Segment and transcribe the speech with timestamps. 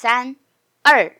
[0.00, 0.36] 三、
[0.84, 1.12] 二。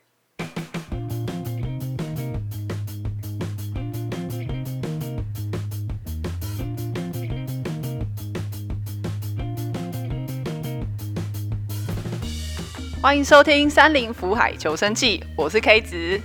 [13.02, 16.20] 欢迎收听《山林福海求生记》，我是 K 子。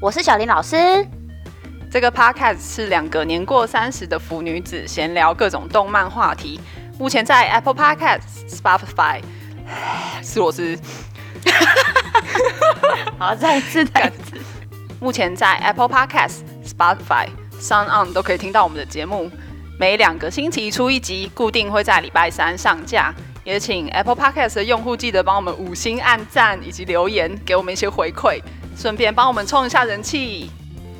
[0.00, 0.76] 我是小林老师。
[1.88, 6.60] 这个 podcast 是两个年过三十的腐女子闲聊各种动漫话题。
[6.98, 9.20] 目前在 Apple Podcast、Spotify，
[10.20, 10.76] 是我是，
[13.18, 14.36] 好，再一次，再一次。
[15.00, 17.28] 目前在 Apple Podcast、Spotify、
[17.60, 19.30] Sound On 都可以听到我们的节目。
[19.78, 23.12] 每两个星期出一集，固定会在礼拜三上架。
[23.44, 28.40] 也请 Apple Podcast 的用户记得帮我们五星按赞以及留言，给我们一些回馈，
[28.76, 30.48] 顺便帮我们冲一下人气。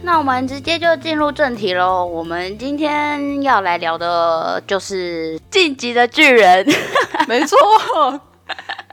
[0.03, 2.05] 那我们直接就进入正题喽。
[2.05, 6.67] 我们今天要来聊的就是《晋级的巨人》。
[7.29, 7.57] 没错，《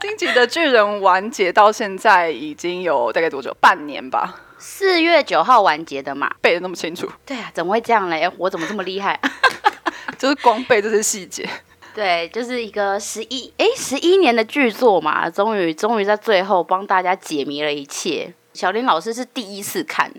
[0.02, 3.54] 晋级的巨人》完结到现在已经有大概多久？
[3.60, 4.40] 半年吧。
[4.56, 7.06] 四月九号完结的嘛，背的那么清楚。
[7.26, 8.30] 对啊，怎么会这样嘞？
[8.38, 9.20] 我怎么这么厉害？
[10.18, 11.48] 就是光背这些细节。
[11.94, 18.32] 对，就是一个十一哎十一年的剧作嘛，终于终于在最后帮大家解谜了一切。
[18.54, 20.10] 小林老师是第一次看，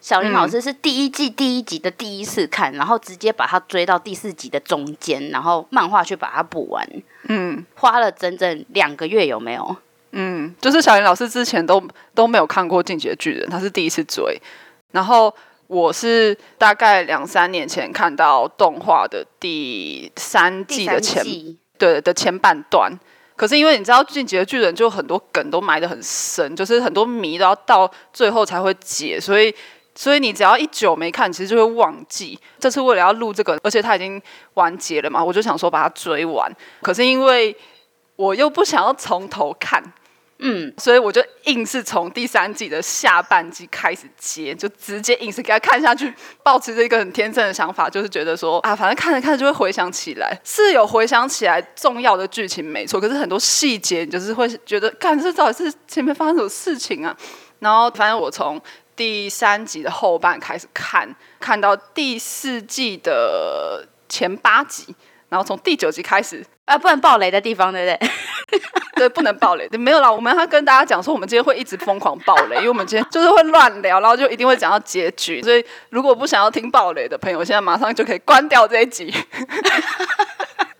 [0.00, 6.84] 小林老师是第一季第一集的第一次看，然后直接把它追到第四集的中间，然后漫画去把它补完。
[7.28, 9.76] 嗯，花了整整两个月，有没有？
[10.12, 11.82] 嗯，就是小林老师之前都
[12.14, 14.40] 都没有看过《进击的巨人》，他是第一次追，
[14.90, 15.32] 然后。
[15.68, 21.22] 我是大概两三年前看到动画的第三季的前，
[21.76, 22.90] 对的前半段。
[23.36, 29.54] 可是因为你知道《进击的巨人》就很多梗都埋得很深，就是很多谜都要到最后才会解，所以
[29.98, 32.38] 所以你只要一久没看，其实就会忘记。
[32.60, 34.22] 这次为了要录这个，而且它已经
[34.54, 36.48] 完结了嘛，我就想说把它追完。
[36.80, 37.56] 可是因为
[38.14, 39.82] 我又不想要从头看。
[40.40, 57.12] 嗯，所以我就硬是从第三季的下半季开始接，就直接硬是给他看下去，保持着一个很天真的想法，就是觉得说啊，反正看着看着就会回想起来，是有回想起来重要的剧情没错，可是很多细节你就是会觉得，看这到底是前面发生什么事情啊？
[57.58, 58.62] 然后反正我从
[58.98, 64.92] 第三集的后半开始看，看到第四季的前八集，
[65.28, 66.44] 然后从第九集开始。
[66.64, 68.10] 啊，不能爆雷的地方，对不对？
[68.96, 69.66] 对，不能爆雷。
[69.68, 75.40] 没有啦，我们要跟大家讲说，我们今天会一直疯狂爆雷，因为我们今天就是会乱聊，然后就一定会讲到结局。
[75.40, 79.14] 所以，如果不想要听爆雷的朋友，现在马上就可以关掉这一集。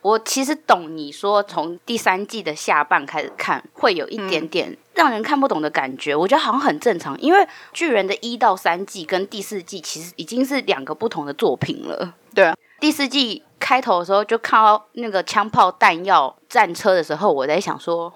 [0.09, 6.17] 我其实懂你说，从第三季的下半开始看，会有一点点让人看不懂的感觉。
[6.17, 12.15] 我觉得好像很正常，因为巨人的一到三季跟第四季其实已经是两个不同的作品了。
[12.35, 13.45] 对啊，第四季。
[13.61, 18.11] 开头的时候就看到那个枪炮弹药战车的时候，我在想说，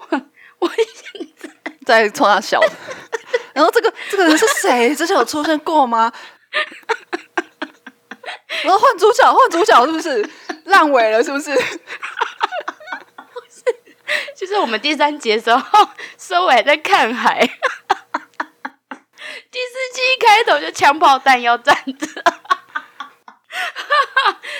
[0.59, 1.49] 我现在
[1.85, 2.61] 在冲他笑。
[3.53, 4.95] 然后这个这个人是谁？
[4.95, 6.09] 之前有出现过吗？
[8.63, 10.29] 然后换主角，换主角是不是
[10.73, 11.23] 烂尾了？
[11.23, 11.53] 是不是？
[14.35, 17.39] 就是我们第三节的时候收尾在看海。
[19.51, 22.07] 第四季一开头就枪炮弹药站着。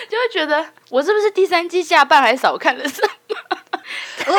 [0.08, 4.36] 就会觉得我是不是第三季下半还少看了什么？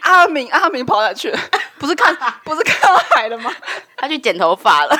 [0.00, 1.38] 阿明阿明跑哪去了？
[1.78, 2.12] 不是看
[2.42, 3.54] 不是看到海了吗？
[3.96, 4.96] 他去剪头发了。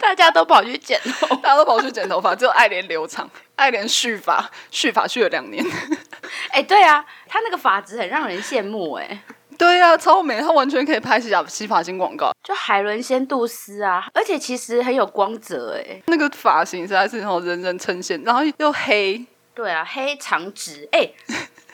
[0.00, 5.64] 大家都跑去剪头，大家都跑去剪头发，只有爱莲留长，爱莲续发续发续了两年。
[6.52, 9.22] 哎，对啊，他那个发质很让人羡慕哎。
[9.58, 19.24] 对啊，超美，他完全可以拍洗洗发精广告，就海伦仙杜斯啊，而且其实很有光泽哎，那个发型实在是那种人人称羡，然后又黑，
[19.54, 21.10] 对啊，黑长直， 哎，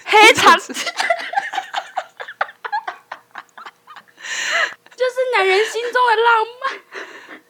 [0.04, 0.80] 黑长直， 就
[5.08, 6.78] 是男人心中的浪漫。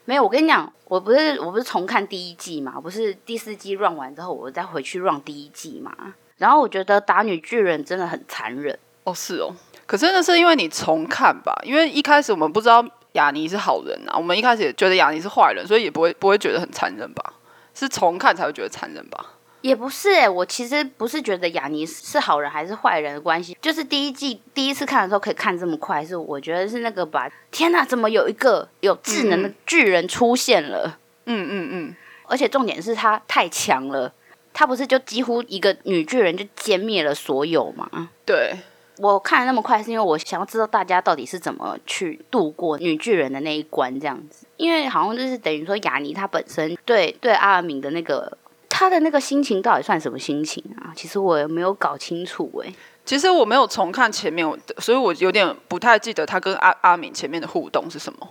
[0.04, 5.94] 没有，我跟你讲，我不是我不是重看第一季嘛，不是第四季 run 完之后，我再回去 run 第一季嘛，
[6.38, 9.54] 然后我觉得打女巨人真的很残忍哦，是哦。
[9.86, 17.34] 可真的是因为你重看吧，因为一开始我们不知道雅尼是好人啊，我们一开始也觉得雅尼是坏人，所以也不会不会觉得很残忍吧？
[17.74, 19.34] 是重看才会觉得残忍吧？
[19.62, 27.30] 也不是哎，我其实不是觉得雅尼是好人还是坏人的关系，就是第一季第一次看的时候可以看这么快，是我觉得是那个吧？
[27.50, 30.98] 天哪，怎么有一个有智能的巨人出现了？
[31.24, 34.12] 嗯嗯嗯，而且重点是他太强了，
[34.52, 38.10] 他不是就几乎一个女巨人就歼灭了所有吗？
[38.26, 38.56] 对。
[38.98, 44.46] 我看的那么快，是因为我想要知道大家到底是怎么去度过女巨人的那一关，这样子。
[44.58, 48.36] 因为好像就是等于说雅尼她本身对对阿尔敏的那个
[48.82, 50.90] 他的那个心情到底算什么心情啊？
[50.96, 52.74] 其实我也没有搞清楚哎。
[53.04, 54.44] 其实我没有重看前面，
[54.78, 58.28] 所以我有点不太记得他跟阿阿敏前面的互动是什么。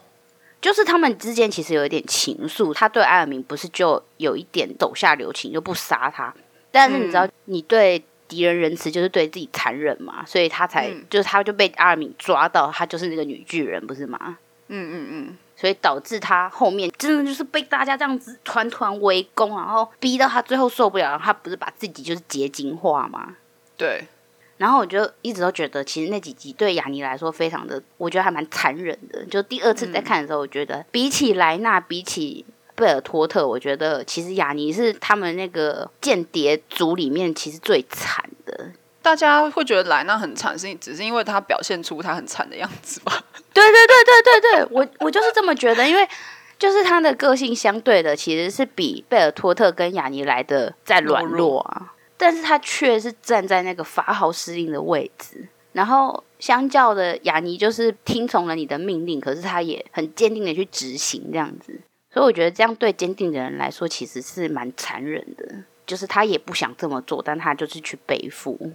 [0.59, 6.33] 就是他们之间其实有一点情愫，他对艾尔明不是就有一点手下留情，就不杀他。
[6.69, 14.37] 但是你知道，你对敌人仁慈，就是对自己残忍嘛，所以他才就是他就被阿尔敏抓到，他就是那个女巨人，不是吗？
[14.67, 15.37] 嗯嗯嗯。
[15.61, 23.35] 所以导致他后面真的就是被大家这样子团团围攻，然后逼到他最后受不了，他不是把自己就是结晶化吗？
[23.77, 24.03] 对。
[24.57, 29.23] 然后我就一直都觉得，其实那几集对雅尼来说非常的，我觉得还蛮残忍的。
[29.25, 32.43] 就第二次在看的时候，我觉得比起莱纳，比起
[32.75, 38.71] 贝尔托特，我觉得其实雅尼是他们那个间谍组里面其实最惨的。
[39.01, 43.11] 大家会觉得莱纳很惨，是只是因为他表现出他很惨的样子吧？
[43.53, 46.07] 对对对对对对，我我就是这么觉得，因为
[46.59, 51.93] 就是他的个性相对的，其实是比贝尔托特跟雅尼来的再软弱啊。
[52.15, 61.81] 但是他却是站在那个发号施令的位置，然后相较的雅尼就是听从了你的命令，可是他也很坚定的去执行这样子，
[62.13, 68.71] 所以我觉得这样对坚定的人来说其实是蛮残忍的，就是他也不想这么做，但他就是去背负。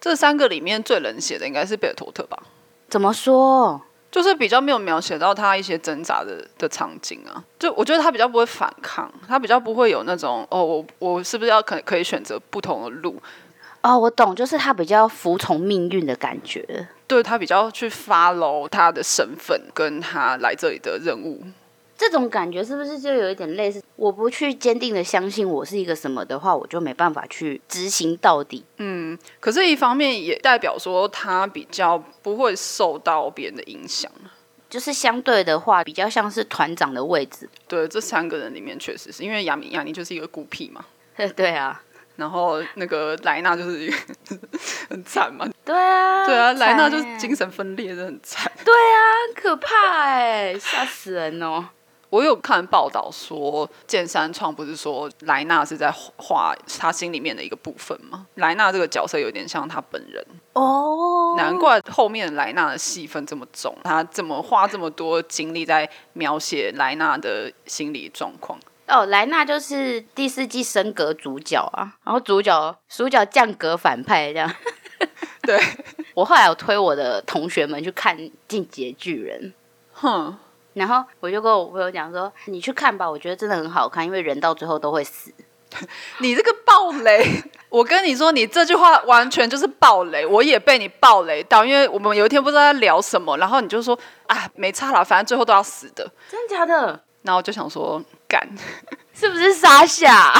[0.00, 2.42] 这三个里面最冷血的应该是贝尔托特吧？
[2.88, 3.80] 怎么说？
[4.10, 13.22] 就是比较没有描写到他一些挣扎的的场景啊，就我觉得他比较不会反抗，他比较不会有那种哦，我我是不是要可可以选择不同的路？
[13.82, 21.44] 哦，我懂，就是他比较服从命运的感觉，对他比较去 follow 他的身份跟他来这里的任务。
[22.00, 23.82] 这种感觉是不是就有一点类似？
[23.96, 28.64] 我不去坚定的相信我是一个什么的话，我就没办法去执行到底。
[28.78, 34.10] 嗯，可是，一方面也代表说他比较不会受到别人的影响。
[34.70, 37.46] 就是相对的话，比较像是团长的位置。
[37.68, 40.82] 对，这三个人里面确实是因为亚米亚尼就是一个孤僻嘛。
[41.36, 41.82] 对啊。
[42.16, 43.96] 然后那个莱纳就是一个
[44.88, 45.46] 很惨嘛。
[45.66, 46.24] 对啊。
[46.24, 48.50] 对啊，莱纳就是精神分裂，的很惨。
[48.64, 48.98] 对啊，
[49.36, 51.68] 可怕哎，吓死人哦。
[52.10, 58.26] 我有看报道说，剑三创不是说莱纳是在画他心里面的一个部分吗？
[58.34, 60.24] 莱纳这个角色有点像他本人
[60.54, 68.58] 哦，难怪后面莱纳的戏份这么重，他怎么花这么多精力在描写莱纳的心理状况？
[68.88, 74.52] 哦，莱纳就是第四季升格主角啊，然后主角主角降格反派这样。
[75.42, 75.58] 对
[76.14, 78.18] 我后来有推我的同学们去看
[78.48, 79.40] 《进阶巨人》，
[79.92, 80.36] 哼。
[80.74, 85.32] 然后我就跟我朋友讲说：“你去看吧，我觉得真的很好看，因为人到最后都会死。
[86.18, 87.42] ”你这个暴雷！
[87.68, 91.64] 我跟你说，你这句话完全就是暴雷，我也被你暴雷到。
[91.64, 97.02] 因为我们有一天不知道在聊什么，然后你就说：“啊，没差了，反正最后都要死的。”真的假的？
[97.22, 98.40] 然后我就想说：“干，
[99.14, 100.32] 是不是沙夏？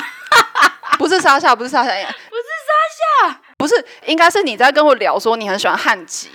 [0.99, 6.31] 不是沙夏，不是沙夏，不是沙夏，不是，应该是你在跟我聊说你很喜欢汉吉。”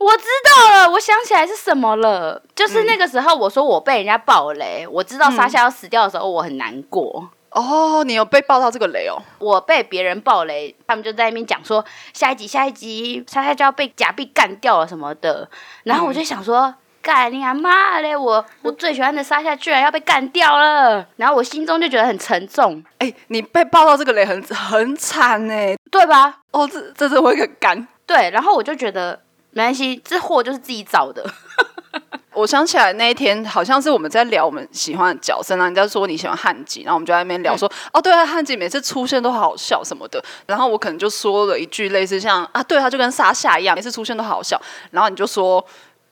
[0.00, 7.28] 我知道了，我想起来是什么了，就是那个时候我说我被人家爆雷，我知道沙夏要死掉的时候，我很难过。
[7.50, 9.20] 哦，你有被爆到这个雷哦？
[9.38, 15.46] 我被别人爆雷，他们就在那边讲说下一集下一集沙夏就要被假币干掉了什么的，
[15.82, 18.16] 然后我就想说，干你妈嘞！
[18.16, 22.82] 我我最喜欢的沙夏居然要被干掉了，然后我心中就觉得很沉重。
[22.96, 26.38] 哎，你被爆到这个雷很很惨哎，对吧？
[26.52, 27.86] 哦，这这是会很干。
[28.06, 29.20] 对，然后我就觉得。
[29.52, 31.24] 没关系，这货就是自己找的。
[32.32, 40.22] 我想起来那一天，好像是我们在聊我们喜欢的角色，然后人家说你喜欢汉吉，然后我们就在那边聊说，哦，对啊，汉吉每次出现都好笑什么的。
[40.46, 44.60] 然后我可能就说了一句类似像啊，对，他就跟沙夏一样，每次出现都好笑。
[44.92, 45.62] 然后你就说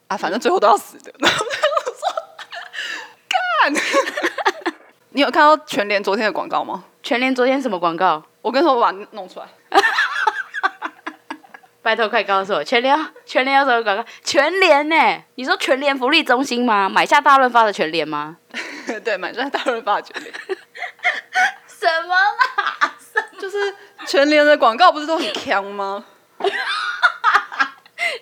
[0.07, 1.11] 啊，反正最后都要死的。
[1.19, 2.01] 然后我说
[3.63, 4.73] 干，
[5.11, 6.83] 你有看到全联昨天的广告吗？
[7.01, 8.21] 全联昨天什么广告？
[8.41, 9.47] 我跟你说，我把它弄出来。
[11.89, 14.05] 拜托，快告诉我，全联全联有什么广告？
[14.23, 14.95] 全联呢？
[15.33, 16.87] 你说全联福利中心吗？
[16.87, 18.37] 买下大润发的全联吗？
[19.03, 20.31] 对，买下大润发的全联。
[21.65, 22.93] 什么啦？
[23.41, 23.57] 就是
[24.05, 26.05] 全联的广告不是都很强吗？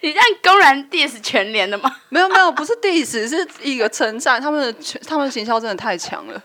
[0.01, 1.93] 你这样公然 diss 全联的吗？
[2.07, 4.41] 没有没有，不是 diss，是一个称赞。
[4.41, 6.41] 他们的全，他们的行销真的太强了。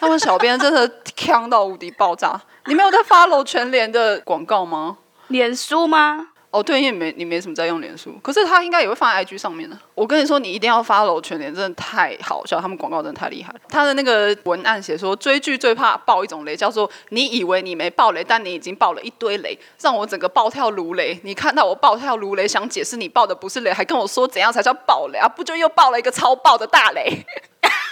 [0.00, 2.40] 他们小编真的强到无敌爆炸。
[2.64, 4.96] 你没有在 follow 全联的广告吗？
[5.28, 6.30] 脸书吗？
[6.50, 9.76] 哦，对，因为没你没什么在用脸书，可是他应该也会放在 IG 上面的。
[9.94, 13.60] 我跟你说，你一定要发楼全联，真的太好笑，他们广告真的太厉害了。
[13.68, 21.20] 他的那个文案写说，追剧最怕爆一种雷，叫做你以为你没爆雷，但你已经爆了一堆雷，让我整个暴跳如雷。
[21.24, 25.28] 你看到我暴跳如雷，想解释你爆的不是雷，还跟我说怎样才叫爆雷啊？
[25.28, 27.26] 不就又爆了一个超爆的大雷？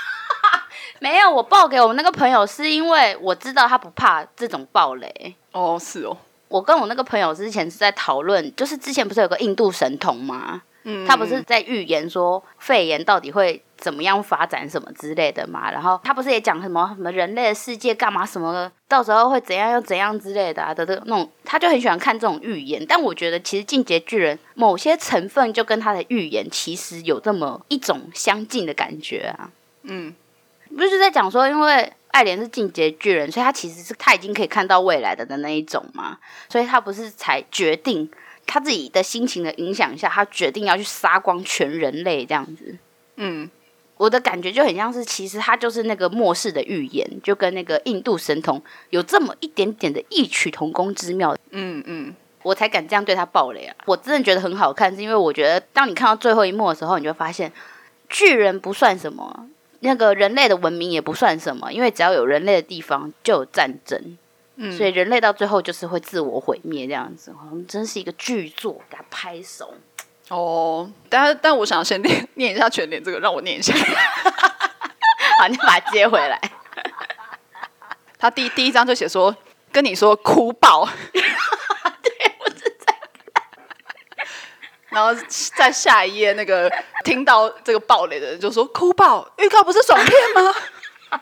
[1.01, 5.35] 没有，我爆给我们那个朋友是因为我知道他不怕这种爆雷。
[5.53, 6.17] 哦，是哦。
[6.49, 10.63] 我跟我那个朋友之前是在讨论，就是之前不是有个印度神童吗？
[10.87, 15.71] 嗯他不是在预言说肺炎到底会怎么样发展什么之类的嘛？
[15.71, 22.85] 然后他不是也讲什么什么人类的世界干嘛什么的，到时候会怎样又怎样之类的啊的的那种，他就很喜欢看这种预言。
[22.87, 29.51] 但我觉得其实进阶巨人某些成分就跟他的预言其实有这么一种相近的感觉啊。
[29.85, 30.15] 嗯，
[30.77, 36.17] 不是在讲说，因为爱莲是进阶巨人，所以他其实是他已经可以看到未来的的那一种嘛，
[36.49, 38.09] 所以他不是才决定
[38.47, 42.77] 他自己的心情的影响下，他决定要去杀光全人类这样子。
[43.17, 43.51] 嗯，
[43.97, 51.37] 我的感觉就很像是，其实他就是那个末世的预言，就跟那个印度神童有这么一点点的异曲同工之妙。
[51.51, 53.75] 嗯嗯，我才敢这样对他暴雷啊！
[53.87, 57.53] 我真的觉得很好看，是因为我觉得当你看到最后一幕的时候，你就发现
[58.09, 59.49] 巨人不算什么，
[59.85, 64.17] 那个人类的文明也不算什么，因为只要有人类的地方就有战争，
[64.57, 67.35] 嗯所以人类到最后就是会自我毁灭这样子。
[67.51, 69.75] 我们真是一个巨作，给他拍手。
[70.31, 73.75] 哦，但但我想先念念一下全联这个，让我念一下。
[75.39, 76.41] 好，你把它接回来。
[78.19, 79.37] 他第第一章就写说，
[79.71, 80.89] 跟你说哭爆，
[84.95, 85.13] 然后
[85.57, 86.71] 在下一页那个
[87.05, 90.55] 听到这个爆雷的人就说哭爆，预告不是爽片吗？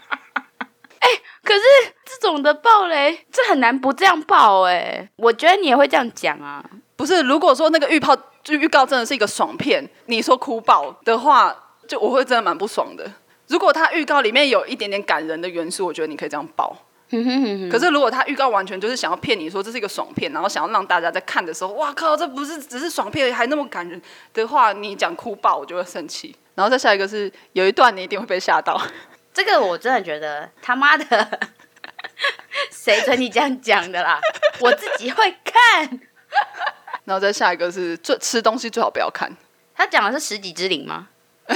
[1.42, 1.60] 可是
[2.04, 6.64] 这种的爆雷，这很难不这样爆哎、我觉得你也会这样讲啊。
[6.94, 11.54] 不是，如果说那个预告就预告真的是一个爽片，你说哭爆的话，
[11.88, 13.10] 就我会真的蛮不爽的。
[13.48, 16.76] 如果他预告里面有一点点感人的元素，我觉得你可以这样爆。
[17.70, 24.00] 可是如果他预告完全就是想要骗你说这是一个爽片，然后想要让大家在看的时候，哇靠，这不是只是爽片，还那么感人
[24.32, 26.34] 的话，你讲哭爆，我就会生气。
[26.54, 28.80] 然后再下一个是有一段你一定会被吓到，
[29.32, 31.40] 这个我真的觉得他妈的，
[32.70, 34.18] 谁准你这样讲的啦？
[34.60, 36.00] 我自己会看。
[37.04, 39.30] 然后再下一个是最吃东西最好不要看，
[39.74, 41.08] 他讲的是十几之灵吗？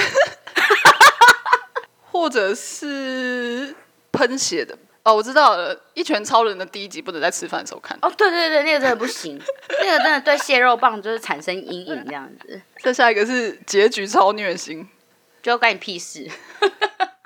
[2.11, 3.75] 或者是
[4.13, 4.77] 喷血的。
[5.07, 7.97] 哦，我知道了，《一拳超人》的第一集不能在吃饭的时候看。
[8.03, 9.41] 哦，对对对，那个真的不行，
[9.81, 14.89] 那个真的对蟹肉棒就是产生阴影这样子，再下一个是结局超虐心。
[15.41, 16.29] 就关你屁事。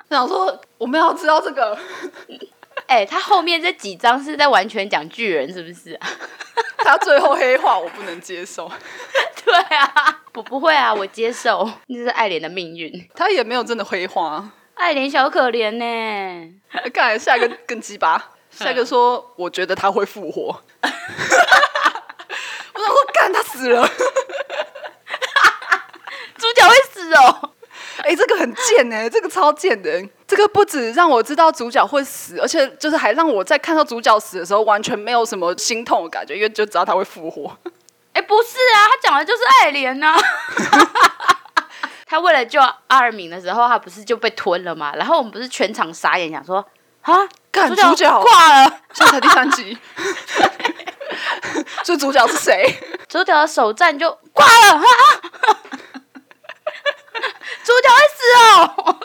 [0.09, 1.75] 我想说，我们要知道这个，
[2.85, 6.07] 哎、他后面这几章是在完全讲巨人，是不是、啊？
[6.85, 8.71] 他最后黑化，我不能接受。
[9.43, 13.09] 对啊，我不会啊，我接受，那是爱莲的命运。
[13.15, 14.51] 他也没有真的黑化。
[14.81, 16.51] 爱莲小可怜呢，
[16.91, 20.41] 看来下一个 更鸡巴，下一个说我觉得他会复活。
[20.81, 23.87] 我想说，干他死了，
[26.35, 27.51] 主角会死哦。
[27.99, 30.03] 哎、这个很贱哎、这个超贱的。
[30.27, 37.55] 这个不止让我知道主角会死，而且就是还让我在看到主角死的时候完全没有什么心痛的感觉，因为就知道他会复活。
[38.13, 40.17] 哎、不是啊，他讲的就是爱莲呐、
[42.11, 44.91] 他为了救阿尔敏的时候，他不是就被吞了吗？
[44.97, 46.57] 然后我们不是全场傻眼，想说
[47.03, 47.13] 啊，
[47.49, 49.77] 干主角主角挂了，现在才第三集，
[51.85, 52.77] 所以主角是谁？
[53.07, 55.21] 主角的首战就挂了，哈哈
[57.63, 58.99] 主角会死哦。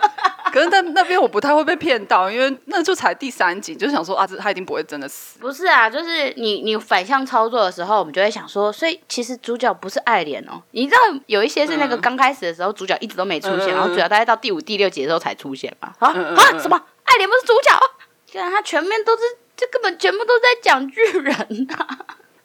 [0.57, 5.39] 可是那那边我不太会被骗到，因为那就才第三集，就想说啊，这他一定不会真的死。
[5.39, 10.63] 不是啊，就是你你反向操作的时候，我们就会想说，所以其实主角不是爱莲哦。
[10.71, 15.93] 你知道有一些是那个刚开始的时候，主角一直都没出现，然后主角大概到第五、第六集的时候才出现嘛。
[15.99, 16.83] 啊啊，什么？
[17.05, 17.79] 爱莲不是主角？
[18.25, 19.23] 竟然他全面都是，
[19.55, 21.35] 这根本全部都在讲巨人
[21.77, 21.99] 啊！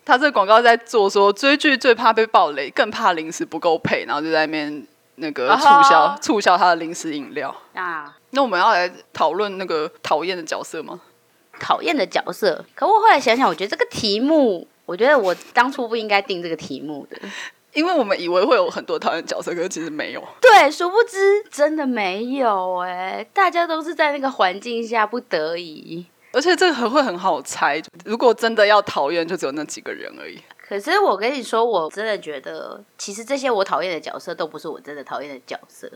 [0.04, 4.86] 他这个广告在做说追剧最怕被暴雷，更怕零食不够配，然后就在那边
[5.22, 7.56] 那个促销、哦促销他的零食饮料。
[7.74, 11.00] 啊，那我们要来讨论那个讨厌的角色吗？
[11.60, 12.66] 讨厌的角色。
[12.76, 17.18] 可我后来想想，我觉得这个题目，我觉得我当初不应该定这个题目的。
[17.74, 20.22] 因为我们以为会有很多讨厌角色，可是其实没有。
[20.42, 26.06] 对，殊不知真的没有哎、大家都是在那个环境下不得已。
[26.34, 30.42] 而且这个很会很好猜，如果真的要讨厌，就只有那几个人而已。
[30.72, 35.92] 可是我跟你说，我真的觉得，其实这些我讨厌的角色都不是我真的讨厌的角色。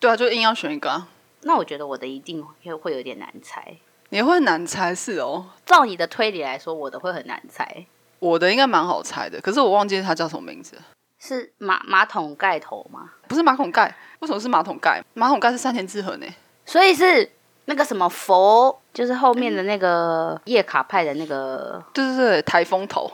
[0.00, 1.06] 对啊，就硬要选一个、啊，
[1.42, 3.76] 那我觉得我的一定会会有点难猜。
[4.08, 5.46] 你会难猜是哦。
[5.64, 7.86] 照你的推理来说，我的会很难猜。
[8.18, 10.76] 我的应该蛮好猜的，可是我忘记他叫什么名字。
[11.20, 13.12] 是马马桶盖头吗？
[13.28, 15.00] 不是马桶盖，为什么是马桶盖？
[15.14, 16.26] 马桶盖是三田智和呢。
[16.64, 17.30] 所以是
[17.66, 23.08] 那个什么佛，就是后面的那个叶卡派的那个对对对，台风头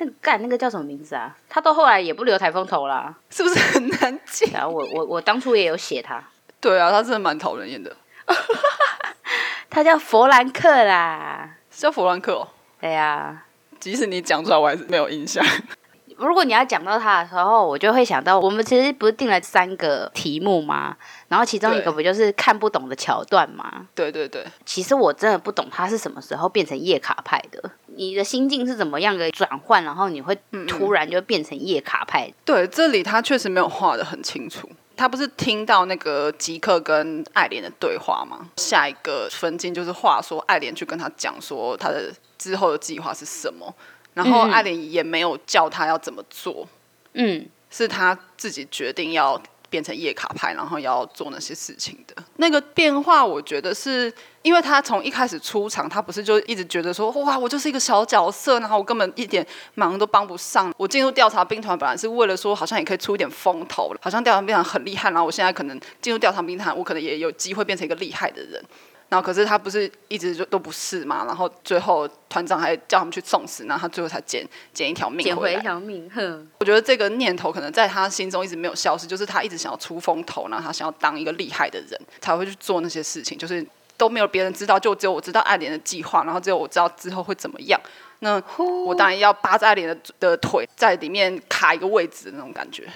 [0.00, 1.36] 那个干那个叫什么名字啊？
[1.48, 3.14] 他到后来也不留台风头啦。
[3.28, 4.50] 是不是很难记？
[4.52, 6.22] 然后我我我当初也有写他，
[6.60, 7.94] 对啊，他真的蛮讨人厌的。
[9.68, 11.56] 他叫佛兰克啦。
[11.70, 12.48] 是叫弗兰克哦，
[12.80, 13.44] 对呀、
[13.78, 15.44] 即使你讲出来，我还是没有印象。
[16.18, 20.96] 如果你要讲到他的时候，我就会想到，我们其实不是定了三个题目吗？
[21.28, 23.86] 然后其中一个不就是看不懂的桥段吗？
[23.94, 30.34] 对对对，其实我真的不懂他是什么时候变成叶卡派的，你的心境是怎么样的转换，然后你会
[30.66, 32.32] 突然就变成叶卡派？
[32.46, 34.66] 对，这里他确实没有画的很清楚。
[34.96, 38.48] 他不是听到那个吉克跟爱莲的对话吗？
[38.56, 43.74] 下一个分镜就是话说爱莲去跟他讲说他的之后的计划是什么，
[44.14, 46.66] 然后嗯爱莲也没有叫他要怎么做，
[47.12, 49.38] 嗯，是他自己决定要
[49.70, 52.22] 变成夜卡派，然后要做那些事情的。
[52.36, 54.12] 那个变化，我觉得是
[54.42, 60.74] 因为他从一开始出场，他不是就一直觉得说，哇，我就是一个小角色，然后我根本一点忙都帮不上。
[60.76, 68.62] 我进入调查兵团本来是为了说，好像也可以出一点风头，好像调查兵团很厉害，然后我现在可能进入调查兵团，我可能也有机会变成一个厉害的人。
[69.10, 75.60] 然后可是他不是一直就都不是嘛，然后最后团长还叫他们去送死，然后他最后才捡捡一条命回捡回一。
[75.60, 87.80] 条命，哼，我觉得这个念头可能在他心中一直没有消失，就是他一直想要出风头，然后他想要当一个厉害的人，才会去做那些事情，就是都没有别人知道，就只有我知道爱莲的计划，然后只有我知道之后会怎么样。
[88.20, 88.40] 那
[88.84, 92.86] 我当然要扒着爱莲的的腿，在里面卡一个位置的那种感觉。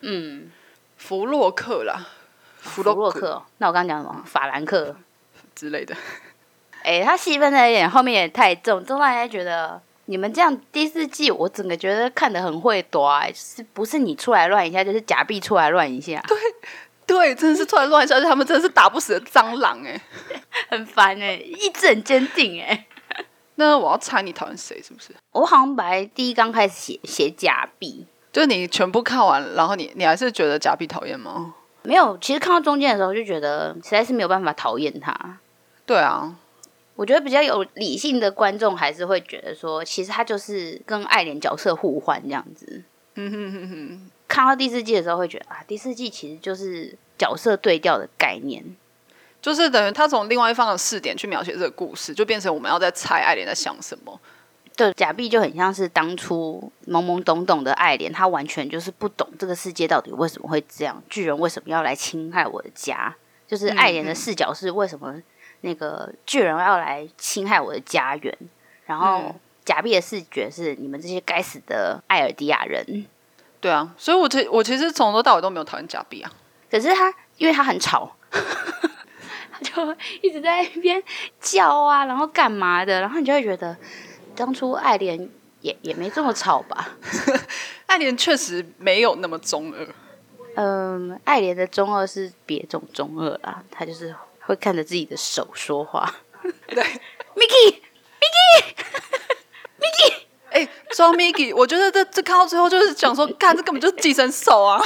[0.00, 0.50] 嗯，
[0.96, 2.08] 弗洛克啦，
[2.58, 4.22] 弗弗洛洛克哦，那我刚刚讲什么？
[4.26, 4.96] 法兰克，
[5.54, 5.94] 之类的，
[6.82, 16.36] 哎、他戏份在有点后面也太重，重到人家觉得你们这样第四季，我整个觉得看得很会躲、欸，就是不是你出来乱一下，就是假币出来乱一下，对，
[17.06, 20.00] 对真的是突然乱一下，他们真的是打不死的蟑螂哎、
[20.70, 22.86] 很烦哎、意志很坚定哎、
[23.54, 25.14] 那我要猜你讨厌谁是不是？
[25.32, 31.54] 我好像本来第一刚开始写写假币，就是你全部看完，然后你你还是觉得假币讨厌吗？
[31.84, 35.38] 没有，其实看到中间的时候就觉得实在是没有办法讨厌他。
[35.84, 36.36] 对啊，
[36.94, 42.82] 我觉得比较有理性的观众还是会觉得说，其实他就是跟爱莲角色互换这样子。
[43.14, 44.10] 嗯哼哼哼。
[44.28, 48.64] 看到第四季的时候会觉得啊，第四季其实就是角色对调的概念。
[49.42, 54.18] 就是等于他从另外一方的视点去描写这个故事，就变成我们要在猜爱莲在想什么。
[54.76, 63.14] 对，假币就很像是当初懵懵懂懂的爱莲，他完全就是不懂这个世界到底为什么会这样，巨人为什么要来侵害我的家？
[63.46, 65.20] 就是爱莲的视角是为什么
[65.62, 68.38] 那个巨人要来侵害我的家园？
[68.86, 73.06] 然后嗯假币的视觉是你们这些该死的艾尔迪亚人。
[73.60, 76.30] 对啊，所以我其我其实从头到尾都没有讨厌假币啊。
[76.68, 81.00] 可是他因为他很吵， 他就一直在那边
[81.40, 83.76] 叫啊，然后干嘛的，然后你就会觉得
[84.34, 85.28] 当初爱莲
[85.60, 86.96] 也也没这么吵吧。
[87.86, 89.88] 爱莲确实没有那么中二，
[90.56, 94.12] 嗯，爱莲的中二是别种中二啦，他就是
[94.46, 96.14] 会看着自己的手说话。
[96.68, 96.84] 对。
[99.82, 100.14] Mickey，
[100.50, 104.78] 哎，装 Miki，我觉得这这看到最后就是讲说，看这根本就是寄生兽啊！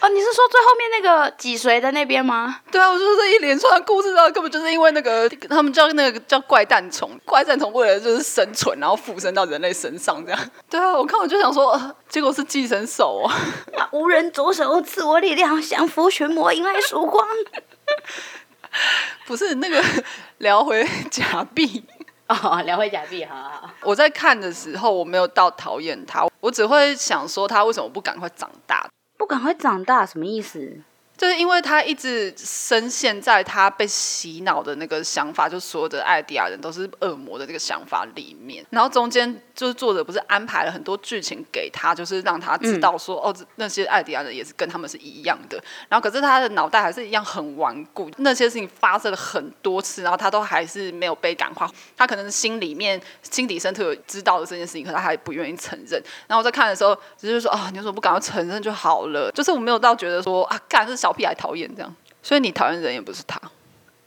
[0.00, 2.60] 哦，你是说最后面那个脊髓的那边吗？
[2.70, 10.50] 对啊，我说这一连串的故事啊，根本就是因为那个他们叫那个叫怪蛋虫，怪蛋虫为了就是生存，然后附身到人类身上这样。
[10.68, 13.30] 对啊，我看我就想说，呃、结果是寄生兽哦。
[13.76, 17.26] 啊无人左手赐我力量，降服群魔，迎来曙光。
[19.26, 19.82] 不是那个
[20.38, 21.84] 聊回假币，
[22.28, 23.70] 哦，聊回假币，好好好。
[23.82, 28.86] 我在看的时候，我没有到讨厌他，我只会想说他为什么不赶快长大。
[29.16, 30.80] 不赶快长大什么意思？
[31.18, 56.00] 就是因为他一直深陷在他被洗脑的那个想法，就所有的艾迪亚人都是恶魔的这个想法里面，然后中间就是作者不是安排了很多剧情给他，就是让他知道说、哦，那些艾迪亚人也是跟他们是一样的，然后可是他的脑袋还是一样很顽固，那些事情发生了很多次，然后他都还是没有被感化，他可能心里面心底深处有知道的这件事情，可他还不愿意承认。
[56.28, 59.28] 然后我在看的时候，只是说啊，你为什么不赶快承认就好了？
[59.32, 61.94] 就是我没有到觉得说啊，干是小屁孩讨厌这样。
[62.22, 63.40] 所以你讨厌人也不是他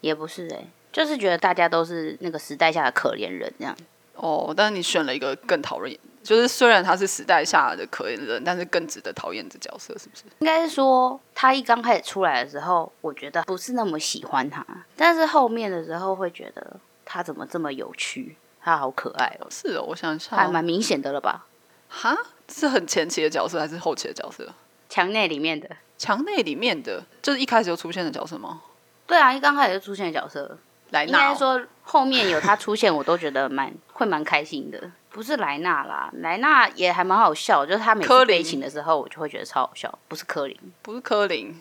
[0.02, 3.76] 也不是哎、就是觉得大家都是那个时代下的可怜人这样。
[4.16, 10.24] 哦，但是你选了一个更讨厌，就是虽然他是时代下的可怜人，但是更值得讨厌的角色，是不是？
[10.40, 14.64] 应该是说，他一刚开始出来的时候，我觉得不是那么喜欢他，
[14.96, 21.48] 但是后面的时候会觉得他怎么这么有趣，他好可爱哦，是哦，我想一下、哦，还蛮明显的了吧？
[21.90, 22.16] 哈，
[22.52, 24.48] 是很前期的角色还是后期的角色？
[24.90, 25.70] 墙内里面的，
[26.02, 28.60] 墙内里面的，就是一开始就出现的角色吗？
[29.06, 30.58] 对啊，一刚开始就出现的角色，
[30.90, 34.92] 应莱纳、哦，该说后面有他出现，我都觉得蛮会蛮开心的。
[35.12, 40.00] 不是莱纳啦，莱纳也还蛮好笑，就是他每柯林次悲情的时候，我就会觉得超好笑。
[40.08, 41.54] 不是柯林，不是柯林，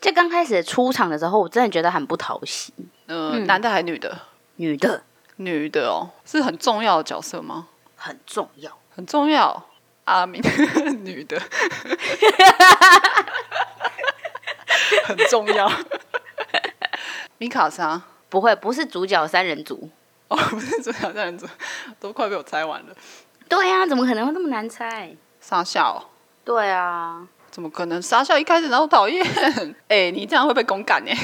[0.00, 2.74] 就刚开始出场的时候，我真的觉得很不讨喜。
[3.06, 4.18] 呃，男的还是女的？
[4.56, 5.04] 女的
[5.36, 7.68] 女的哦，是很重要的角色吗？
[7.94, 8.76] 很重要。
[8.96, 9.64] 很重要。
[10.04, 10.38] 阿明，
[11.02, 11.40] 女的，
[15.04, 15.70] 很重要。
[17.38, 19.88] 米卡莎，不会，不是主角三人组。
[20.28, 21.46] 哦，不是主角三人组，
[22.00, 22.94] 都快被我猜完了。
[23.48, 25.14] 对呀、怎么可能会那么难猜？
[25.40, 25.98] 沙笑、哦，
[26.44, 28.00] 对啊，怎么可能？
[28.00, 29.24] 沙笑一开始然后讨厌，
[29.88, 31.14] 哎、你这样会被公干哎。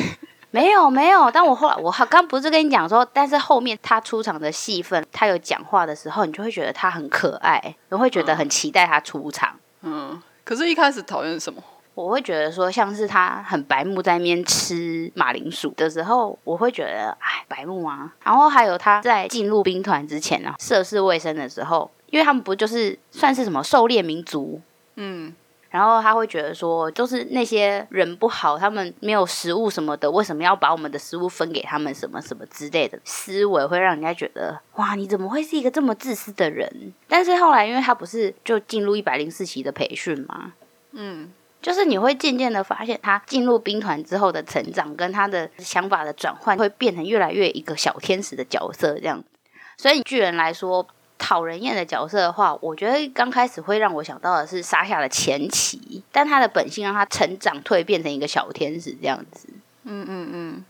[0.53, 9.57] 没有没有，但我后来我刚不是跟你讲说，但是后面他出场的戏份，他有讲话的时候，你就会觉得他很可爱，你会觉得很期待他出场。
[9.83, 11.63] 嗯，可是一开始讨厌什么？
[11.94, 18.14] 我会觉得说，像是他很白目在那边吃马铃薯的时候，我会觉得哎，白目啊。
[18.24, 24.61] 然后还有他在进入兵团之前啊，涉世未深的时候，因为他们不就是算是什么狩猎民族，
[24.94, 25.35] 嗯，
[25.68, 31.94] 然后他会觉得说，就是那些人不好，他们没有食物什么的，为什么要把我们的食物分给他们？
[31.94, 36.94] 什么什么之类的思维，会让人家觉得，哇，你怎么会是一个这么自私的人？
[37.09, 40.55] 但是后来，因为他不是就进入一百零四期的培训吗？
[40.92, 41.31] 嗯，
[41.62, 49.23] 就是你会渐渐的发现，他进入兵团之后的成长，跟他的想法的转换，会变成越来越一个小天使的角色这样。
[49.77, 50.87] 所以巨人来说，
[51.18, 59.49] 讨人厌的角色的话，我觉得刚开始会让我想到的是沙下的前期，但他的本性让他成长蜕变成一个小天使这样子。
[59.85, 60.64] 嗯嗯嗯，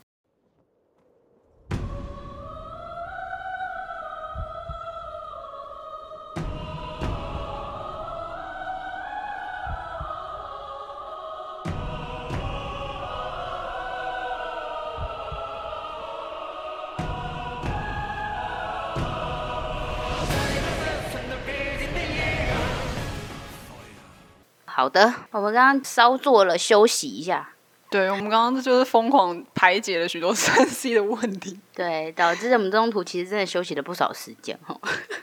[24.81, 27.47] 好的，我们刚刚稍作了休息一下，
[27.91, 31.59] 对，我们刚刚就是疯狂排解了许多三 C 的问题。
[31.75, 34.75] 对，导致我们中途其实真的休息了不少时间哈。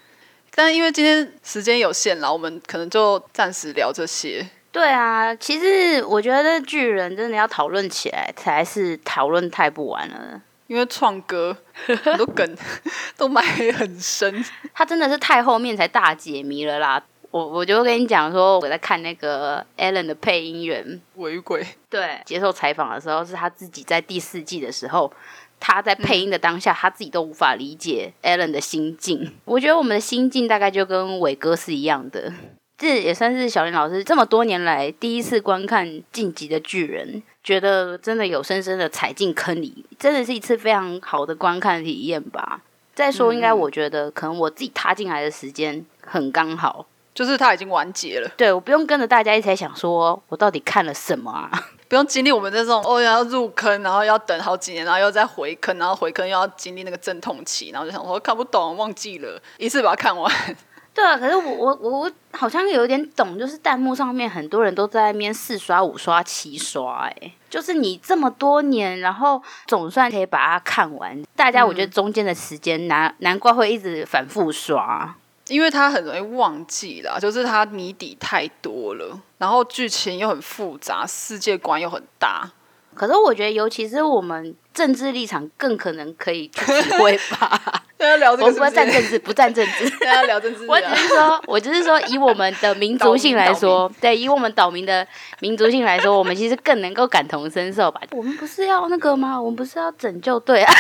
[0.55, 4.49] 但因为今天时间有限了，我们可能就暂时聊这些。
[4.71, 10.41] 对啊，其实我觉得巨人真的要讨论起来，才是讨论太不完了。
[10.69, 11.57] 因为创歌
[12.05, 12.57] 很多梗
[13.19, 13.43] 都埋
[13.73, 17.03] 很深，他真的是太后面才大解谜了啦。
[17.31, 21.67] 我我就跟你讲说，我在看那个 Alan 的配音员，违规。
[21.91, 25.13] 对，接受采访的时候是他自己在第四季的时候，
[25.61, 29.35] 他在配音的当下，他自己都无法理解 Alan 的心境。
[29.45, 32.33] 我觉得我们的心境大概就跟伟哥是一样的。
[32.79, 42.63] 这也算是小林老师这么多年来第一次观看《晋级的巨人》，觉得真的有深深的踩进坑里，真的是一次非常好的观看体验吧。
[42.95, 46.87] 再说，应该我觉得可能我自己踏进来的时间很刚好，
[47.19, 51.51] 就是它已经完结了，对我不用跟着大家一起来想说我到底看了什么啊。
[51.89, 60.33] 不用经历我们这种哦要入坑，然后要等好几年，然后又再回坑，然后回坑又要经历那个阵痛期，然后就想说看不懂，忘记了，一次把它看完。
[60.95, 71.21] 对啊，可是我我我我好像有点懂，就是弹幕上面很多人都在那边四刷、五刷、七刷、哎，就是你这么多年，然后总算可以把它看完。
[71.35, 75.15] 大家我觉得中间的时间难难怪会一直反复刷。
[75.49, 82.51] 因为他很容易忘记啦，就是他谜底太多了，然后剧情又很复杂，世界观又很大。
[82.95, 87.85] 可是我觉得，尤其是我们政治立场更可能可以去体会吧。
[87.99, 89.89] 要聊这我个是不站政治，不站政治。
[90.05, 90.67] 大家聊政治、啊。
[90.69, 95.07] 我只是说，我只是说，以我们的民族性来说，对，以我们岛民的
[95.41, 98.01] 民族性来说， 我们其实更能够感同身受吧。
[98.11, 99.41] 我们不是要那个吗？
[99.41, 100.75] 我们不是要拯救对啊？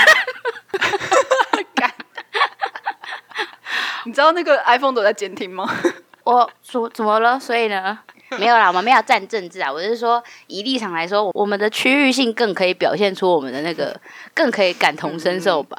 [4.08, 5.68] 你知道那个 iPhone 都在监听吗？
[6.24, 7.38] 我说怎么了？
[7.38, 7.98] 所以呢？
[8.38, 9.70] 没有啦，我们没有站政治啊。
[9.70, 14.00] 我是说，以立场来说，我们的区域性更可以表现出我们的那个，
[14.32, 15.76] 更可以感同身受吧。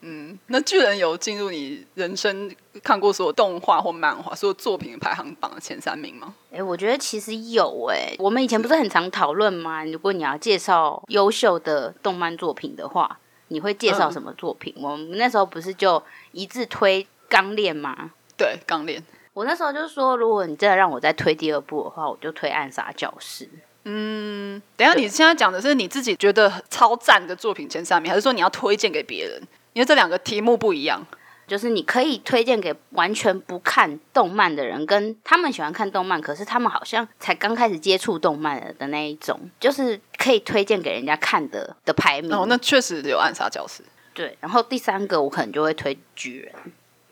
[0.00, 2.50] 嗯，那巨人有进入你人生
[2.82, 6.34] 看过所有动画或漫画、所有作品排行榜的前三名吗？
[6.52, 9.84] 哎、我觉得其实有哎、我们以前不是很常讨论吗？
[9.84, 14.74] 如果你要介绍优秀的动漫作品的话，你会介绍什么作品？
[14.76, 18.10] 我们那时候不是就一致推《钢炼》吗？
[18.36, 19.02] 对，刚练。
[19.32, 23.44] 我那时候就说，如果你真的让我再推第二部的话，我就推《暗杀教室》。
[23.84, 29.40] 嗯，等下，你现在讲的是你自己觉得超赞的作品前三名，还是说你要推荐给别人？
[29.72, 31.06] 因为这两个题目不一样。
[31.46, 42.30] 就是你可以推荐给完全不看动漫的人，跟他们喜欢看动漫，可是他们好像才刚开始接触动漫的的那一种，就是可以推荐给人家看的的排名。
[42.34, 46.52] 哦，那确实有暗杀教室，对，然后第三个我可能就会推巨人。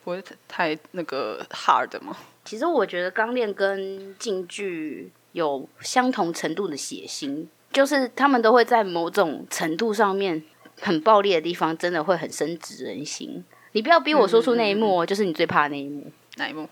[0.06, 2.16] 不会太那个 hard 吗？
[2.44, 10.40] 其实我觉得钢炼跟竞剧有相同程度的血腥，就是他们都会在某种程度上面
[10.80, 13.44] 很暴力的地方，真的会很深植人心。
[13.72, 16.08] 你不要逼我说出那一幕哦，就是你最怕的那一幕。
[16.36, 16.68] 哪一幕？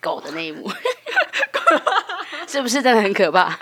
[0.00, 0.66] 狗的那一幕，
[2.48, 3.54] 是不是真的很可怕？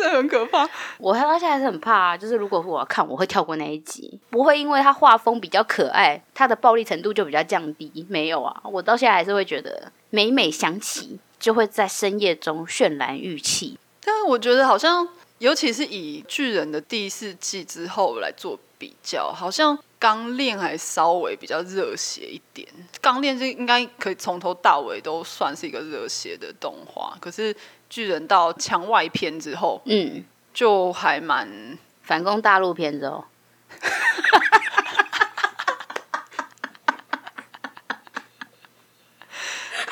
[0.00, 0.68] 那幕真的很可怕。
[0.98, 8.06] 我到现在还是很怕啊，就是如果我要看，我会跳过那一集，不会因为它画风比较可爱，它的暴力程度就比较降低。
[8.08, 13.78] 没有啊，我到现在还是会觉得每每想起，就会在深夜中渲染欲气。
[14.04, 15.06] 但是我觉得好像，
[15.38, 22.66] 尤其是以巨人的第四季之后来做比较，好像钢炼还稍微比较热血一点。
[23.00, 27.54] 钢炼是应该可以从头到尾都算是一个热血的动画，可是
[27.90, 30.24] 巨人到墙外篇之后，嗯，
[30.54, 33.24] 就还蛮反攻大陆片之后，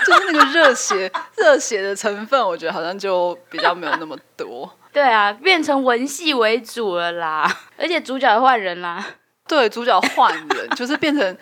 [0.07, 4.73] 就是那个热血 热血的成分，我觉得好像就比较没有那么多。
[4.93, 9.05] 对啊，变成文戏为主了啦，而且主角也换人啦。
[9.47, 11.37] 对，主角换人，就是变成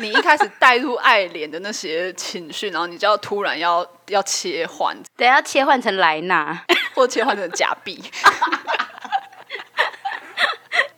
[0.00, 8.02] 你一开始带入爱莲的那些情绪，然后你就要突然要要切换，等一下切换成莱纳， 或切换成假币。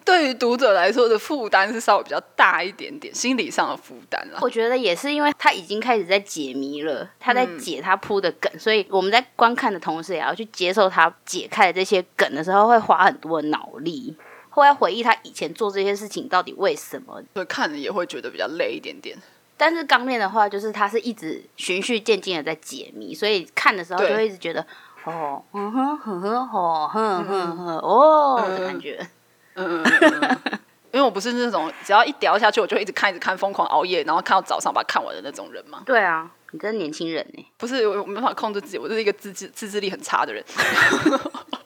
[0.02, 4.40] 对于读者来说的负担是稍微比较大一点点，心理上的负担啦。
[4.42, 14.16] 我觉得也是因为他已经开始在解谜了，他在解他铺的梗，所以我们在观看的同时，也要去接受他解开的这些梗的时候，会花很多的脑力，
[14.50, 17.22] 会要回忆他以前做这些事情到底为什么。
[17.34, 19.16] 所以看了也会觉得比较累一点点。
[19.56, 24.66] 但是钢炼的话，就是他是一直循序渐进的在解谜，所以看的时候就对会一直觉得
[25.04, 29.06] 哦，嗯哼哼哼，哦，哼哼哼，哦的感觉。
[29.54, 30.38] 嗯嗯
[30.92, 35.82] 因为我不是那种只要一掉下去我就一直看一直看，疯狂熬夜，然后看到早上把它看完的那种人嘛。
[35.86, 37.46] 对啊，你真的年轻人呢。
[37.58, 40.42] 不是我我没办法控制自己，我就是一个自制自制力很差的人。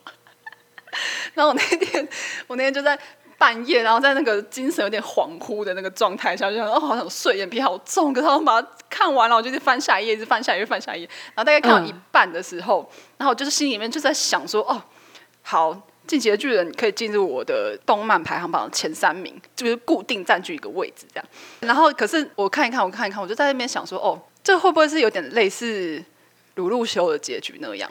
[1.35, 2.09] 然后我那天
[2.47, 2.99] 我那天就在
[3.37, 11.09] 半夜，然后在那个精神有点恍惚的那个状态下，就想哦，好想睡，眼皮好重，可是我把它看完了，我就是翻下一页，一直翻下一页，翻下一页。
[11.35, 14.83] 然后大概看到一半的时候，然后我就是心里面就在想说，哦，
[15.43, 15.89] 好。
[16.07, 21.25] 进击的巨人可以进入我的动漫排行榜前三名，就是固定占据一个位置这样。
[21.61, 26.05] 然后，可是我看一看，我看一看，我就在那边想说，哦，这会不会是有点类似
[26.57, 27.91] 鲁路修的结局那样？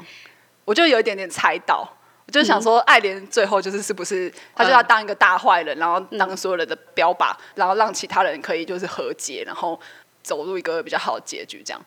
[0.64, 1.92] 我就有一点点猜到，
[2.26, 9.80] 我就想说，爱莲最后就是是不是他就要当一个大坏人，然后当所有人的标靶，然后让其他人可以就是和解，然后
[10.22, 11.82] 走入一个比较好的结局，这样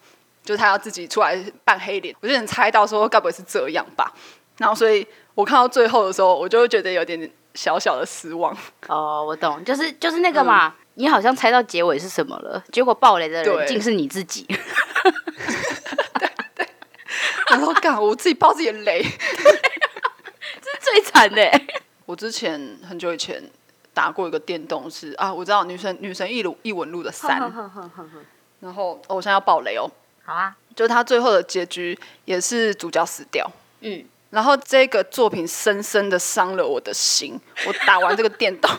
[0.44, 2.14] 就是他要自己出来扮黑脸。
[2.20, 4.12] 我就能猜到说，该不会是这样吧？
[4.58, 8.56] 然后，所以我看到最后的时候，我就会觉得有点小小的失望。
[8.88, 14.46] 哦，我懂，就是就是那个嘛，你好像猜到结尾是什么了，结果爆雷的人竟是你自己。
[17.50, 19.04] 然后 干，我自己爆自己的雷。
[20.92, 21.42] 最惨的。
[21.42, 21.66] 欸，
[22.06, 23.42] 我之前很久以前
[23.92, 27.38] 打过一个电动是啊，我知道女神女神异录异闻录的三，
[28.60, 29.90] 然后、哦我现在要爆雷哦，
[30.24, 33.50] 好啊，就是他最后的结局也是主角死掉。
[33.80, 37.38] 嗯，然后这个作品深深的伤了我的心。
[37.66, 38.70] 我打完这个电动，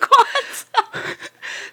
[0.00, 0.24] 夸
[0.72, 0.84] 张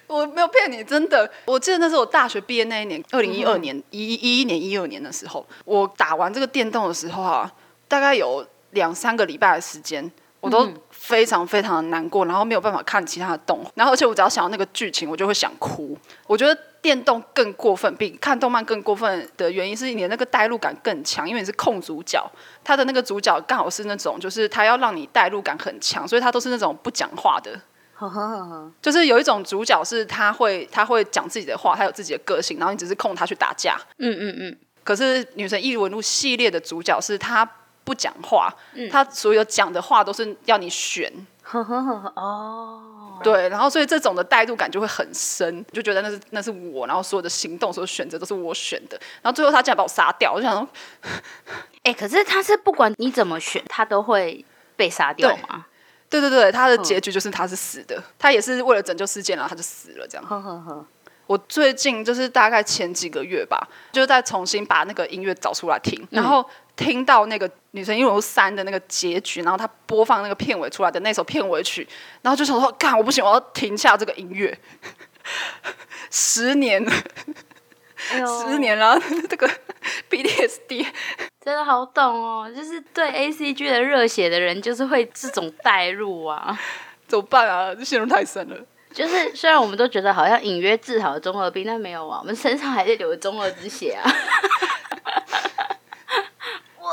[0.06, 1.30] 我没有骗你，真的。
[1.46, 7.50] 我记得那是我大学毕业那一年，二零一二年一一一年一二年的时候，我打完这个电动的时候啊，
[7.90, 15.98] 大概有两三个礼拜的时间，我都非常非常的难过，然后没有办法看其他的动画，然后而且我只要想到那个剧情，我就会想哭。
[16.28, 22.24] 我觉得电动更过分，比看动漫更过分的原因是你的那个代入感更强，因为你是控主角，
[22.62, 27.60] 他的那个主角刚好是那种就是他要让你代入感很强，所以他都是那种不讲话的。
[28.80, 33.76] 就是有一种主角是他会他会讲自己的话，他有自己的个性，然后你只是控他去打架。
[33.98, 37.44] 嗯嗯嗯，可是《女神异闻录》系列的主角是他
[37.90, 38.88] 不讲话，嗯。
[38.88, 41.12] 他所有讲的话都是要你选。
[41.42, 50.68] 呵呵呵呵，哦，对，然后所以这种的代入感就会很深，就觉得那是那是我，然后所有的行动、所有选择都是我选的，然后最后他竟然把我杀掉，我就想说，
[51.82, 54.44] 哎、可是他是不管你怎么选，他都会
[54.76, 55.66] 被杀掉吗？
[56.08, 60.24] 对对对，他的结局就是他是死的，他也是为了拯救世界，然后他就死了这样。
[60.24, 60.86] 呵呵呵，
[61.26, 66.48] 我最近就是大概前几个月吧，就在重新把那个音乐找出来听，然后
[66.80, 71.86] 听到那个《女神异闻录三》的那个结局，然后他播放那个片尾出来的那首片尾曲，
[72.22, 74.58] 然后就想说，干，我不行，我要停下这个音乐。
[76.10, 76.82] 十年，
[77.98, 79.46] 十年了，这个
[80.08, 80.86] BTSD，
[81.44, 86.58] 真的好懂哦，就是对 A C G 的热血的人，就是会这种代入啊。
[87.06, 87.74] 怎么办啊？
[87.74, 88.56] 这陷入太深了。
[88.94, 94.10] 就是虽然我们都觉得好像隐约治好了中二病，但没有啊，我们身上还是流着中二之血啊。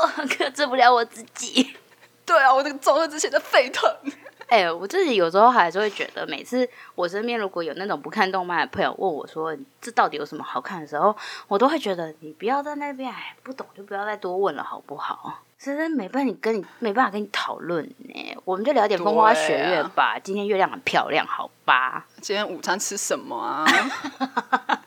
[0.02, 1.76] 我克制不了我自己。
[2.24, 3.90] 对啊，我这个中二之前的沸腾。
[4.48, 11.14] 哎、我自己有时候还是会觉得，每次我身边如果有那种不看动漫的朋友问我说这到底有什么好看的时候，
[11.48, 15.40] 我都会觉得你不要在那边，哎，不懂就不要再多问了，好不好？
[15.58, 20.18] 真的没办法，跟你没办法跟你讨论呢，我们就聊点风花雪月吧。
[20.18, 22.06] 今天月亮很漂亮，好吧？
[22.22, 23.66] 今天午餐吃什么啊？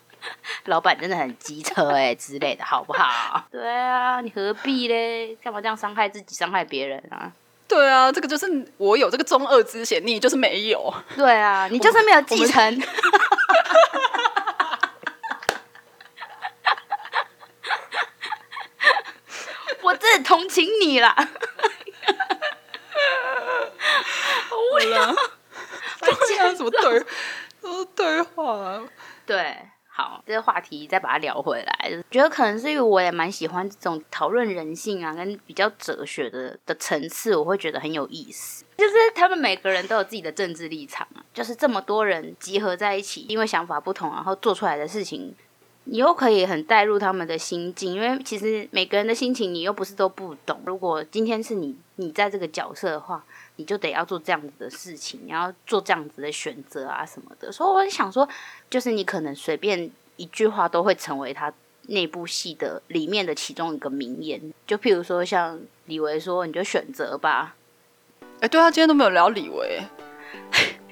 [0.66, 3.44] 老板真的很机车哎、之类的，好不好？
[3.52, 5.36] 对啊，你何必嘞？
[5.44, 7.32] 干嘛这样伤害自己、伤害别人啊？
[7.68, 8.46] 对啊，这个就是
[8.78, 10.94] 我有这个中二之嫌，你就是没有。
[11.16, 12.82] 对啊， 你就是没有继承。
[19.82, 21.16] 我 真的同情你啦！
[24.50, 24.56] 好
[24.90, 25.16] 了，
[26.02, 27.04] 对啊，什么对，
[27.62, 28.80] 都是对话。
[29.26, 29.58] 对，
[30.26, 38.66] 这个话题再把它聊回来，觉得可能是因为我也蛮喜欢这种讨论人性啊，跟比较哲学的的层次，我会觉得很有意思。
[38.78, 45.36] 就是他们每个人都有自己的政治立场，就是这么多人集合在一起，因为想法不同，然后做出来的事情，
[45.86, 50.62] 你又可以很带入他们的心境，因为其实每个人的心情你又不是都不懂。
[50.66, 53.24] 如果今天是你你在这个角色的话，
[53.56, 57.52] 你就得要做这样子的事情，你要做这样子的选择啊什么的。
[57.52, 58.28] 所以我想说，
[58.70, 61.52] 就是你可能随便一句话都会成为他
[61.88, 64.54] 那部戏的里面的其中一个名言。
[64.68, 67.56] 就譬如说，像李维说，你就选择吧。
[68.40, 69.82] 哎、对啊，今天都没有聊李维，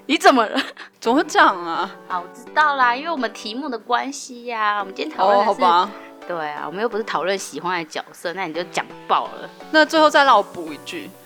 [0.10, 0.60] 你怎么了？
[1.00, 1.88] 怎么会这样啊？
[2.08, 5.92] 啊，我知道啦，因为我们题目的关系呀、我们今天讨论哦，的是、好吧。
[6.28, 9.48] 对啊，我们又不是讨论喜欢的角色，那你就讲爆了。
[9.70, 11.19] 那最后再让我补一句，好，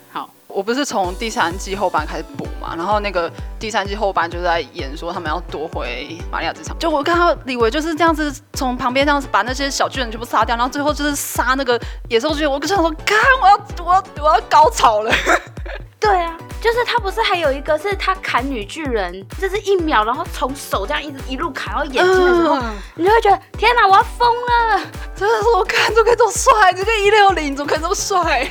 [0.54, 15.12] 我不是从第三季后半开始补嘛，然后那个第三季后半就在演说他们要夺回玛利亚之场，就我看到李维就是这样子从旁边这样子把那些小巨人全部杀掉，然后最后就是杀那个野兽巨人，我就想说，看我要我要我要高潮了，
[16.00, 24.82] 对啊，就是他不是还有一个是他砍女巨人，就是一秒，然后从手这样一直一路砍到眼睛的时候，嗯你就会觉得天哪，我要疯了。
[25.16, 28.50] 真的是我看怎么可以这么帅，这个一六零怎么可以这么帅？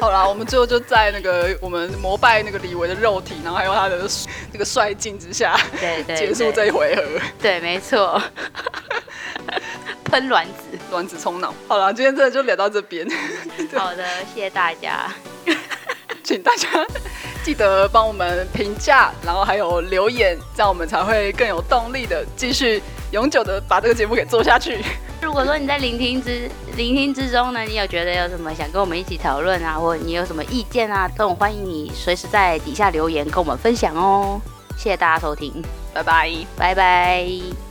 [0.00, 4.08] 好啦，我们最后就在那个我们膜拜那个李维的肉体，然后还有他的
[4.52, 7.02] 那个帅劲之下，对对结束这一回合。
[7.40, 8.20] 对，没错。
[10.04, 11.52] 喷卵子，卵子冲脑。
[11.66, 13.06] 好了，今天真的就聊到这边，
[13.76, 15.12] 好的，谢谢大家。
[16.24, 16.68] 请大家
[17.42, 24.82] 记得帮我们评价，然后还有留言，这样我们才会更有动力的继续永久的把这个节目给做下去。
[25.20, 34.40] 如果说你在聆听之聆听之中呢，你有觉得有什么想跟我们一起讨论啊，或者你有什么意见啊，都很欢迎你随时在底下留言跟我们分享哦。
[34.76, 36.30] 谢谢大家收听，拜拜。
[36.56, 37.67] 拜拜。